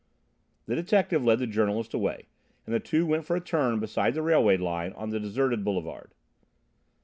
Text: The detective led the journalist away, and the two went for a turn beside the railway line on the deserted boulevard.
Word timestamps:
The 0.65 0.73
detective 0.73 1.23
led 1.23 1.37
the 1.37 1.45
journalist 1.45 1.93
away, 1.93 2.25
and 2.65 2.73
the 2.73 2.79
two 2.79 3.05
went 3.05 3.23
for 3.23 3.35
a 3.35 3.39
turn 3.39 3.79
beside 3.79 4.15
the 4.15 4.23
railway 4.23 4.57
line 4.57 4.93
on 4.93 5.11
the 5.11 5.19
deserted 5.19 5.63
boulevard. 5.63 6.15